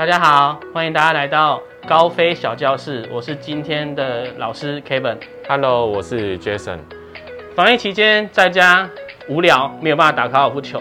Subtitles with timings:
[0.00, 5.18] 大家好，欢迎大家来到高飞小教室，我是今天的老师 Kevin。
[5.46, 6.78] Hello，我是 Jason。
[7.54, 8.88] 防疫期间在家
[9.28, 10.80] 无聊，没有办法打高尔夫球，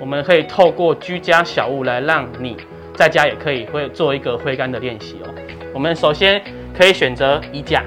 [0.00, 2.56] 我们可以透过居家小物来让你
[2.92, 5.32] 在家也可以会做一个挥杆的练习哦。
[5.72, 6.42] 我们首先
[6.76, 7.84] 可以选择衣架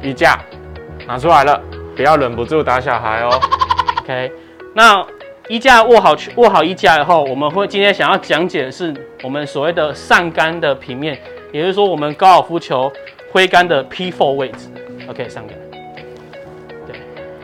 [0.00, 0.38] 衣架
[1.08, 1.60] 拿出来了，
[1.96, 3.40] 不要忍不住打小孩哦。
[3.98, 4.30] ，OK。
[4.76, 5.04] 那
[5.50, 8.94] 衣架握好握好衣架以后，我们会今天想要讲解的是
[9.24, 11.18] 我们所谓的上杆的平面，
[11.50, 12.88] 也就是说我们高尔夫球
[13.32, 14.68] 挥杆的 P4 位置。
[15.08, 15.58] OK，上杆。
[16.86, 16.94] 对，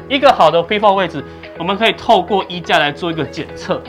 [0.08, 1.24] 一个好的 P4 位置，
[1.58, 3.82] 我们可以透过衣架来做一个检测。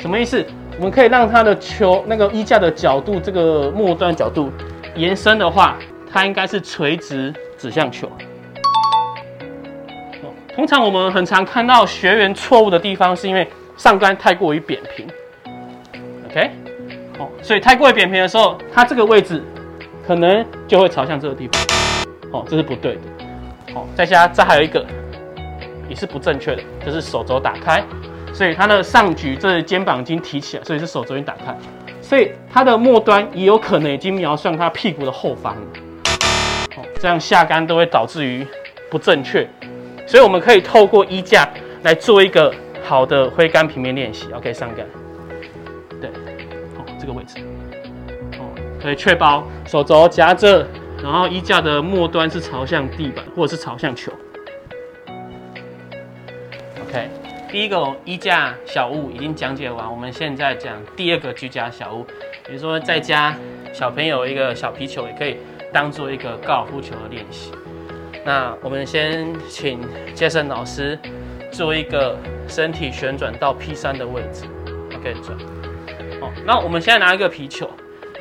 [0.00, 0.44] 什么意思？
[0.76, 4.52] 我们可以让它的球那个衣架的角度，这个末端角度
[4.94, 5.78] 延伸的话，
[6.12, 8.06] 它应该是垂直指向球。
[10.54, 13.48] 通常我们很常看到学员错误的地方，是因为
[13.82, 15.08] 上杆太过于扁平。
[16.30, 16.50] OK，
[17.18, 19.42] 哦，所以太过于扁平的时候，它这个位置
[20.06, 21.60] 可能就会朝向这个地方。
[22.30, 23.00] 哦，这是不对的。
[23.74, 24.86] 哦，再加这还有一个
[25.88, 27.82] 也是不正确的，就是手肘打开，
[28.32, 31.52] 所以它的上举这肩膀已经提起来，所以是手肘已经打开，
[32.00, 35.62] 所以它的末端也有可能已经瞄向它屁股的后方了。
[36.76, 38.46] 哦，这样下杆都会导致于
[38.88, 39.44] 不正确，
[40.06, 41.48] 所以我们可以透过衣架
[41.82, 44.30] 来做一个好的挥杆平面练习。
[44.32, 44.86] OK，上杆，
[46.00, 47.38] 对，哦，这个位置，
[48.38, 50.66] 哦，可以确保手肘夹着，
[51.02, 54.12] 然后衣架的末端是朝向地板或者是朝向球。
[56.86, 57.08] OK，
[57.50, 62.04] 第一个衣架小物已经讲解完，我们现在讲第二个居家小物，
[62.46, 63.34] 比如说在家
[63.72, 65.38] 小朋友一个小皮球也可以
[65.72, 67.50] 当做一个高尔夫球的练习。
[68.24, 69.80] 那我们先请
[70.14, 70.98] 杰森老师
[71.52, 72.16] 做一个
[72.48, 74.46] 身体旋转到 P 三的位置
[74.96, 75.38] ，OK 转。
[76.20, 77.68] 哦，那我们现在拿一个皮球，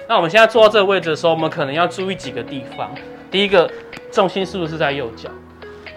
[0.07, 2.93] 那我们现在坐到这个位置的时候，我们可能要注意几个地方。
[3.31, 3.71] 第一个，
[4.11, 5.29] 重心是不是在右脚，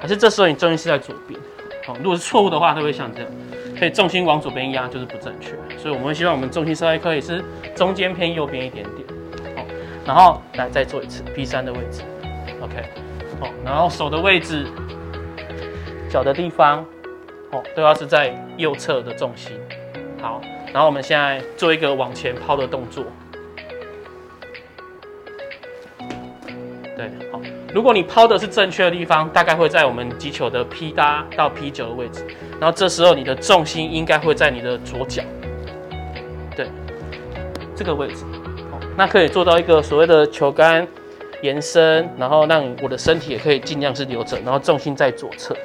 [0.01, 1.39] 还是这时候你重心是在左边？
[1.85, 3.31] 好，如果是错误的话，它会像这样，
[3.77, 5.51] 所以重心往左边压就是不正确。
[5.77, 7.43] 所以我们会希望我们重心稍微可以是
[7.75, 9.09] 中间偏右边一点点。
[9.57, 9.67] 好，
[10.07, 12.03] 然后来再做一次 P 三的位置
[12.63, 12.77] ，OK。
[13.41, 14.67] 哦，然后手的位置、
[16.09, 16.87] 脚的地方，
[17.55, 19.57] 哦，都要是在右侧的重心。
[20.21, 20.41] 好，
[20.73, 23.05] 然后我们现在做一个往前抛的动作。
[26.97, 27.41] 对，好，
[27.73, 32.27] 如果你抛的是正确的地方，大概会在我们击球的 P 八到 P 九的位置，
[32.61, 35.23] 然后这时候你的重心应该会在你的左脚，
[36.57, 36.67] 对，
[37.77, 38.25] 这个位置，
[38.73, 40.87] 哦，那可以做到一个所谓的球杆
[41.43, 45.57] 延伸，然后让我的身体也可以尽量是留着，然后重心在左侧。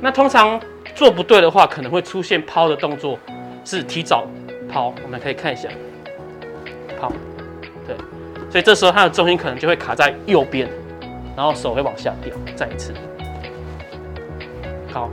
[0.00, 0.60] 那通常
[0.94, 3.18] 做不对的话，可能会出现抛的动作
[3.64, 4.26] 是提早
[4.70, 5.68] 抛，我们可以看一下，
[7.00, 7.10] 抛，
[7.86, 7.96] 对，
[8.50, 10.68] 所以这时候它的重心可能就会卡在右边，
[11.36, 12.92] 然后手会往下掉，再一次，
[14.92, 15.10] 好，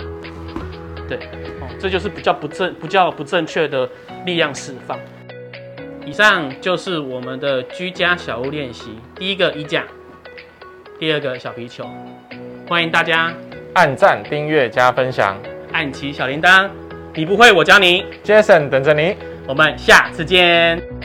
[1.09, 1.17] 对，
[1.59, 3.89] 哦，这就是比较不正、比较不正确的
[4.25, 4.99] 力量释放。
[6.05, 9.83] 以上就是我们的居家小屋练习，第一个衣架，
[10.99, 11.85] 第二个小皮球，
[12.67, 13.33] 欢迎大家
[13.73, 15.37] 按赞、订阅、加分享。
[15.71, 16.69] 按起小铃铛，
[17.13, 19.15] 你不会我教你，，Jason 等着你。
[19.47, 21.00] 我们下次见。